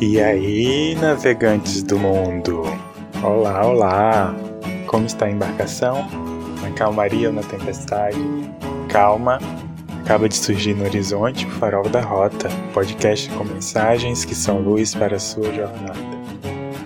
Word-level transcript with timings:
E 0.00 0.18
aí, 0.18 0.94
navegantes 0.94 1.82
do 1.82 1.98
mundo? 1.98 2.62
Olá, 3.22 3.66
olá! 3.66 4.34
Como 4.86 5.04
está 5.04 5.26
a 5.26 5.30
embarcação? 5.30 6.08
Na 6.62 6.70
calmaria 6.70 7.28
ou 7.28 7.34
na 7.34 7.42
tempestade? 7.42 8.16
Calma, 8.88 9.38
acaba 10.02 10.26
de 10.26 10.36
surgir 10.36 10.72
no 10.72 10.84
horizonte 10.84 11.44
o 11.44 11.50
Farol 11.50 11.86
da 11.90 12.00
Rota, 12.00 12.48
podcast 12.72 13.28
com 13.28 13.44
mensagens 13.44 14.24
que 14.24 14.34
são 14.34 14.62
luz 14.62 14.94
para 14.94 15.16
a 15.16 15.20
sua 15.20 15.52
jornada. 15.52 16.00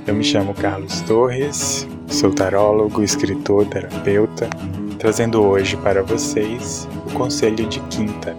Eu 0.08 0.14
me 0.16 0.24
chamo 0.24 0.52
Carlos 0.52 1.00
Torres, 1.02 1.86
sou 2.08 2.32
tarólogo, 2.32 3.00
escritor, 3.00 3.64
terapeuta, 3.66 4.50
trazendo 4.98 5.40
hoje 5.40 5.76
para 5.76 6.02
vocês 6.02 6.88
o 7.06 7.12
conselho 7.14 7.64
de 7.68 7.78
quinta. 7.82 8.36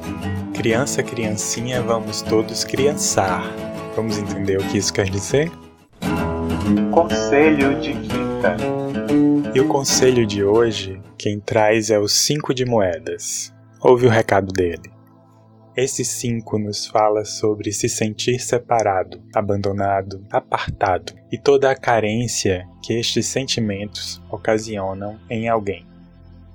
Criança, 0.54 1.02
criancinha, 1.02 1.82
vamos 1.82 2.22
todos 2.22 2.66
criançar. 2.66 3.42
Vamos 3.96 4.18
entender 4.18 4.58
o 4.58 4.68
que 4.68 4.78
isso 4.78 4.94
quer 4.94 5.10
dizer? 5.10 5.50
Conselho 6.92 7.80
de 7.80 7.94
quinta. 7.94 8.58
E 9.54 9.60
o 9.62 9.68
conselho 9.70 10.26
de 10.26 10.44
hoje, 10.44 11.02
quem 11.18 11.40
traz 11.40 11.90
é 11.90 11.98
o 11.98 12.08
cinco 12.08 12.54
de 12.54 12.66
moedas. 12.66 13.54
Ouve 13.80 14.06
o 14.06 14.10
recado 14.10 14.52
dele. 14.52 14.92
Esse 15.78 16.04
cinco 16.04 16.60
nos 16.60 16.86
fala 16.86 17.24
sobre 17.24 17.72
se 17.72 17.88
sentir 17.88 18.40
separado, 18.40 19.22
abandonado, 19.34 20.26
apartado 20.30 21.14
e 21.32 21.38
toda 21.38 21.72
a 21.72 21.76
carência 21.76 22.68
que 22.84 22.94
estes 22.94 23.26
sentimentos 23.28 24.22
ocasionam 24.30 25.18
em 25.30 25.48
alguém. 25.48 25.86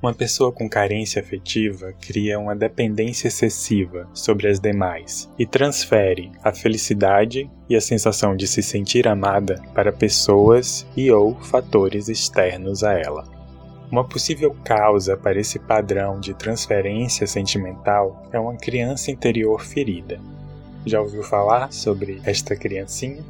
Uma 0.03 0.15
pessoa 0.15 0.51
com 0.51 0.67
carência 0.67 1.21
afetiva 1.21 1.93
cria 2.01 2.39
uma 2.39 2.57
dependência 2.57 3.29
excessiva 3.29 4.09
sobre 4.15 4.49
as 4.49 4.59
demais 4.59 5.29
e 5.39 5.45
transfere 5.45 6.33
a 6.43 6.55
felicidade 6.55 7.51
e 7.69 7.77
a 7.77 7.83
sensação 7.83 8.35
de 8.35 8.47
se 8.47 8.63
sentir 8.63 9.07
amada 9.07 9.63
para 9.75 9.93
pessoas 9.93 10.87
e 10.97 11.11
ou 11.11 11.39
fatores 11.41 12.09
externos 12.09 12.83
a 12.83 12.95
ela. 12.95 13.29
Uma 13.93 14.03
possível 14.03 14.57
causa 14.65 15.19
para 15.19 15.39
esse 15.39 15.59
padrão 15.59 16.19
de 16.19 16.33
transferência 16.33 17.27
sentimental 17.27 18.27
é 18.33 18.41
uma 18.41 18.57
criança 18.57 19.11
interior 19.11 19.61
ferida. 19.61 20.19
Já 20.87 20.99
ouviu 21.03 21.23
falar 21.23 21.71
sobre 21.75 22.23
esta 22.25 22.57
criancinha? 22.57 23.23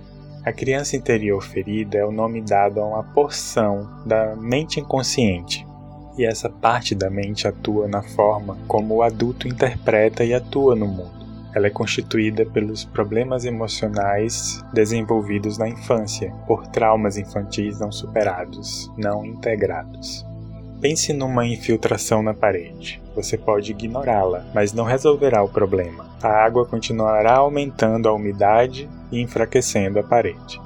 A 0.44 0.52
criança 0.52 0.94
interior 0.94 1.42
ferida 1.42 1.98
é 1.98 2.04
o 2.04 2.12
nome 2.12 2.40
dado 2.40 2.78
a 2.80 2.84
uma 2.84 3.02
porção 3.02 3.90
da 4.06 4.36
mente 4.36 4.78
inconsciente 4.78 5.68
e 6.20 6.26
essa 6.26 6.50
parte 6.50 6.94
da 6.94 7.08
mente 7.08 7.48
atua 7.48 7.88
na 7.88 8.02
forma 8.02 8.58
como 8.68 8.96
o 8.96 9.02
adulto 9.02 9.48
interpreta 9.48 10.22
e 10.22 10.34
atua 10.34 10.76
no 10.76 10.86
mundo. 10.86 11.18
Ela 11.54 11.68
é 11.68 11.70
constituída 11.70 12.44
pelos 12.44 12.84
problemas 12.84 13.46
emocionais 13.46 14.62
desenvolvidos 14.72 15.56
na 15.56 15.66
infância, 15.66 16.30
por 16.46 16.66
traumas 16.66 17.16
infantis 17.16 17.80
não 17.80 17.90
superados, 17.90 18.92
não 18.98 19.24
integrados. 19.24 20.26
Pense 20.78 21.12
numa 21.14 21.46
infiltração 21.46 22.22
na 22.22 22.34
parede. 22.34 23.02
Você 23.16 23.38
pode 23.38 23.72
ignorá-la, 23.72 24.44
mas 24.54 24.74
não 24.74 24.84
resolverá 24.84 25.42
o 25.42 25.48
problema. 25.48 26.06
A 26.22 26.28
água 26.28 26.66
continuará 26.66 27.36
aumentando 27.36 28.08
a 28.08 28.12
umidade 28.12 28.88
e 29.10 29.20
enfraquecendo 29.20 29.98
a 29.98 30.02
parede. 30.02 30.60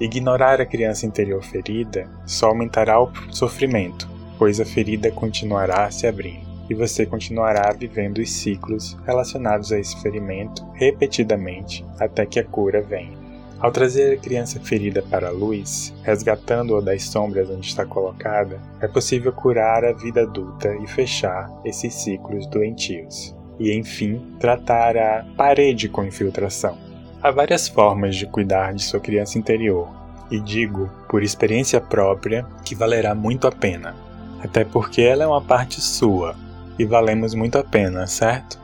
Ignorar 0.00 0.62
a 0.62 0.66
criança 0.66 1.06
interior 1.06 1.42
ferida 1.42 2.08
só 2.26 2.48
aumentará 2.48 3.00
o 3.00 3.12
sofrimento, 3.30 4.13
pois 4.38 4.60
a 4.60 4.64
ferida 4.64 5.10
continuará 5.10 5.90
se 5.90 6.06
abrindo 6.06 6.54
e 6.68 6.74
você 6.74 7.04
continuará 7.04 7.72
vivendo 7.72 8.18
os 8.18 8.30
ciclos 8.30 8.96
relacionados 9.06 9.72
a 9.72 9.78
esse 9.78 10.00
ferimento 10.00 10.64
repetidamente 10.74 11.84
até 11.98 12.24
que 12.24 12.38
a 12.38 12.44
cura 12.44 12.80
venha. 12.80 13.22
Ao 13.60 13.70
trazer 13.70 14.14
a 14.14 14.20
criança 14.20 14.60
ferida 14.60 15.02
para 15.02 15.28
a 15.28 15.32
luz, 15.32 15.94
resgatando-a 16.02 16.80
das 16.80 17.04
sombras 17.04 17.48
onde 17.48 17.66
está 17.66 17.86
colocada, 17.86 18.60
é 18.80 18.88
possível 18.88 19.32
curar 19.32 19.84
a 19.84 19.92
vida 19.92 20.22
adulta 20.22 20.74
e 20.82 20.86
fechar 20.86 21.50
esses 21.64 21.94
ciclos 21.94 22.46
doentios. 22.46 23.34
E, 23.58 23.72
enfim, 23.72 24.20
tratar 24.40 24.96
a 24.96 25.24
parede 25.36 25.88
com 25.88 26.04
infiltração. 26.04 26.76
Há 27.22 27.30
várias 27.30 27.68
formas 27.68 28.16
de 28.16 28.26
cuidar 28.26 28.74
de 28.74 28.82
sua 28.82 29.00
criança 29.00 29.38
interior, 29.38 29.88
e 30.30 30.40
digo, 30.40 30.90
por 31.08 31.22
experiência 31.22 31.80
própria, 31.80 32.44
que 32.64 32.74
valerá 32.74 33.14
muito 33.14 33.46
a 33.46 33.52
pena 33.52 34.03
até 34.44 34.62
porque 34.62 35.00
ela 35.00 35.24
é 35.24 35.26
uma 35.26 35.40
parte 35.40 35.80
sua 35.80 36.36
e 36.78 36.84
valemos 36.84 37.34
muito 37.34 37.56
a 37.56 37.64
pena, 37.64 38.06
certo? 38.06 38.60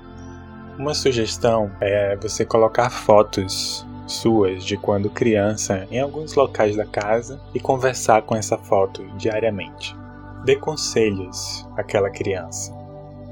Uma 0.78 0.92
sugestão 0.92 1.70
é 1.80 2.16
você 2.16 2.44
colocar 2.44 2.90
fotos 2.90 3.86
suas 4.06 4.64
de 4.64 4.76
quando 4.76 5.08
criança 5.08 5.86
em 5.90 6.00
alguns 6.00 6.34
locais 6.34 6.76
da 6.76 6.84
casa 6.84 7.40
e 7.54 7.60
conversar 7.60 8.22
com 8.22 8.36
essa 8.36 8.58
foto 8.58 9.06
diariamente. 9.16 9.96
Dê 10.44 10.56
conselhos 10.56 11.66
àquela 11.76 12.10
criança. 12.10 12.72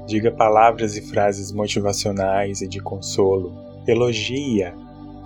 Diga 0.07 0.31
palavras 0.31 0.95
e 0.95 1.01
frases 1.01 1.51
motivacionais 1.51 2.61
e 2.61 2.67
de 2.67 2.79
consolo. 2.79 3.53
Elogie-a. 3.85 4.73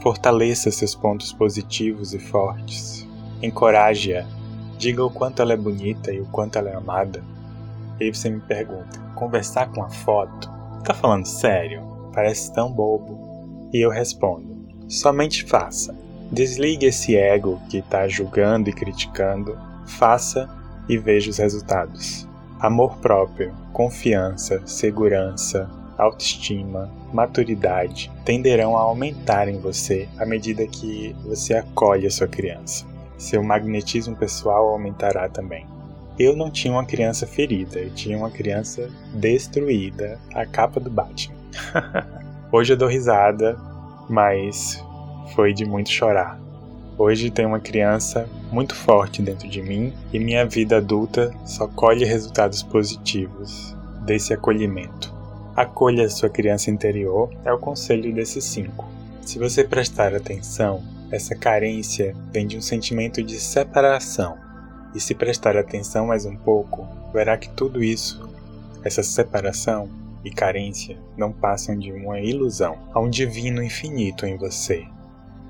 Fortaleça 0.02 0.72
seus 0.72 0.94
pontos 0.94 1.32
positivos 1.32 2.14
e 2.14 2.20
fortes. 2.20 3.08
Encoraje-a 3.42 4.26
Diga 4.78 5.06
o 5.06 5.10
quanto 5.10 5.42
ela 5.42 5.54
é 5.54 5.58
bonita 5.58 6.12
e 6.12 6.20
o 6.20 6.26
quanto 6.26 6.58
ela 6.58 6.70
é 6.70 6.76
amada. 6.76 7.24
E 8.00 8.06
aí 8.06 8.14
você 8.14 8.30
me 8.30 8.42
pergunta: 8.42 9.00
conversar 9.16 9.72
com 9.72 9.84
a 9.84 9.90
foto? 9.90 10.50
Tá 10.84 10.94
falando 10.94 11.26
sério? 11.26 11.82
Parece 12.14 12.54
tão 12.54 12.72
bobo. 12.72 13.70
E 13.72 13.80
eu 13.80 13.90
respondo: 13.90 14.56
somente 14.88 15.44
faça. 15.46 15.96
Desligue 16.32 16.88
esse 16.88 17.16
ego 17.16 17.62
que 17.70 17.78
está 17.78 18.08
julgando 18.08 18.70
e 18.70 18.74
criticando. 18.74 19.58
Faça 19.86 20.50
e 20.90 20.98
veja 20.98 21.30
os 21.30 21.38
resultados. 21.38 22.28
Amor 22.60 22.98
próprio, 22.98 23.54
confiança, 23.72 24.62
segurança, 24.66 25.70
autoestima, 25.98 26.90
maturidade 27.14 28.12
tenderão 28.26 28.76
a 28.76 28.82
aumentar 28.82 29.48
em 29.48 29.60
você 29.60 30.08
à 30.18 30.26
medida 30.26 30.66
que 30.66 31.16
você 31.26 31.54
acolhe 31.54 32.08
a 32.08 32.12
sua 32.12 32.28
criança 32.28 32.93
seu 33.24 33.42
magnetismo 33.44 34.16
pessoal 34.16 34.68
aumentará 34.68 35.30
também. 35.30 35.66
Eu 36.20 36.36
não 36.36 36.52
tinha 36.52 36.74
uma 36.74 36.86
criança 36.86 37.26
ferida, 37.26 37.80
eu 37.80 37.90
tinha 37.90 38.18
uma 38.18 38.30
criança 38.30 38.90
destruída, 39.14 40.20
a 40.34 40.46
capa 40.46 40.80
do 40.80 40.90
Batman. 40.90 41.36
Hoje 42.52 42.74
eu 42.74 42.78
dou 42.78 42.88
risada, 42.88 43.58
mas 44.10 44.84
foi 45.34 45.54
de 45.54 45.66
muito 45.66 45.90
chorar. 45.90 46.40
Hoje 46.96 47.32
tem 47.32 47.46
uma 47.46 47.60
criança 47.60 48.30
muito 48.52 48.76
forte 48.76 49.22
dentro 49.24 49.50
de 49.50 49.62
mim 49.64 49.92
e 50.12 50.20
minha 50.20 50.46
vida 50.46 50.78
adulta 50.78 51.34
só 51.44 51.68
colhe 51.68 52.06
resultados 52.06 52.62
positivos 52.62 53.76
desse 54.06 54.32
acolhimento. 54.32 55.12
Acolha 55.56 56.08
sua 56.10 56.30
criança 56.30 56.70
interior 56.70 57.32
é 57.44 57.52
o 57.52 57.58
conselho 57.58 58.14
desses 58.14 58.44
cinco. 58.44 58.88
Se 59.22 59.40
você 59.40 59.64
prestar 59.64 60.14
atenção, 60.14 60.84
essa 61.14 61.36
carência 61.36 62.16
vem 62.32 62.48
de 62.48 62.58
um 62.58 62.62
sentimento 62.62 63.22
de 63.22 63.40
separação. 63.40 64.36
E 64.96 65.00
se 65.00 65.14
prestar 65.14 65.56
atenção 65.56 66.08
mais 66.08 66.26
um 66.26 66.36
pouco, 66.36 66.88
verá 67.14 67.38
que 67.38 67.50
tudo 67.50 67.84
isso, 67.84 68.28
essa 68.84 69.04
separação 69.04 69.88
e 70.26 70.32
carência, 70.32 70.98
não 71.16 71.32
passam 71.32 71.78
de 71.78 71.92
uma 71.92 72.20
ilusão. 72.20 72.78
Há 72.92 73.00
um 73.00 73.10
divino 73.10 73.62
infinito 73.62 74.26
em 74.26 74.38
você. 74.38 74.86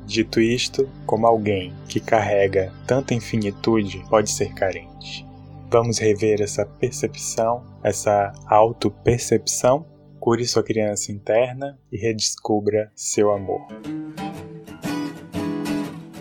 Dito 0.06 0.42
isto, 0.42 0.90
como 1.06 1.26
alguém 1.26 1.74
que 1.88 2.02
carrega 2.02 2.74
tanta 2.86 3.14
infinitude 3.14 4.04
pode 4.10 4.32
ser 4.32 4.54
carente. 4.54 5.26
Vamos 5.72 5.98
rever 5.98 6.42
essa 6.42 6.66
percepção, 6.66 7.64
essa 7.82 8.34
autopercepção? 8.48 9.86
Cure 10.20 10.46
sua 10.46 10.64
criança 10.64 11.12
interna 11.12 11.80
e 11.92 11.98
redescubra 11.98 12.92
seu 12.96 13.32
amor. 13.32 13.66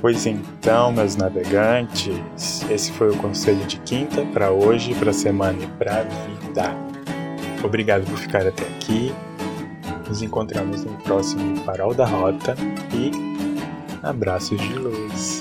Pois 0.03 0.27
então, 0.27 0.91
meus 0.91 1.15
navegantes, 1.15 2.69
esse 2.69 2.91
foi 2.91 3.11
o 3.11 3.17
conselho 3.19 3.65
de 3.67 3.79
quinta 3.79 4.27
para 4.33 4.51
hoje, 4.51 4.97
para 4.97 5.13
semana 5.13 5.63
e 5.63 5.67
para 5.79 6.03
vida. 6.03 6.75
Obrigado 7.63 8.05
por 8.07 8.19
ficar 8.19 8.45
até 8.45 8.65
aqui. 8.65 9.15
Nos 10.09 10.21
encontramos 10.21 10.85
no 10.85 10.97
próximo 11.03 11.55
Farol 11.59 11.95
da 11.95 12.05
Rota 12.05 12.57
e 12.93 13.13
abraços 14.03 14.61
de 14.61 14.75
luz. 14.75 15.41